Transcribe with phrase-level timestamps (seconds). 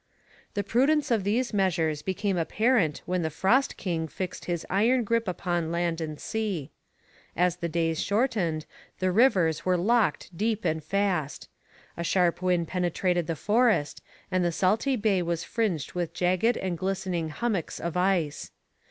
[0.55, 5.27] The prudence of these measures became apparent when the frost king fixed his iron grip
[5.27, 6.71] upon land and sea.
[7.35, 8.65] As the days shortened,
[8.97, 11.49] the rivers were locked deep and fast;
[11.95, 14.01] a sharp wind penetrated the forest,
[14.31, 18.49] and the salty bay was fringed with jagged and glistening hummocks of ice.